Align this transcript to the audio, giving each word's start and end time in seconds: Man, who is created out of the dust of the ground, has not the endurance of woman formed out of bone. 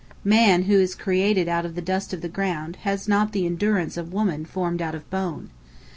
Man, 0.23 0.63
who 0.63 0.79
is 0.79 0.95
created 0.95 1.47
out 1.47 1.63
of 1.63 1.75
the 1.75 1.79
dust 1.83 2.11
of 2.11 2.21
the 2.21 2.27
ground, 2.27 2.77
has 2.77 3.07
not 3.07 3.33
the 3.33 3.45
endurance 3.45 3.97
of 3.97 4.11
woman 4.11 4.45
formed 4.45 4.81
out 4.81 4.95
of 4.95 5.07
bone. 5.11 5.51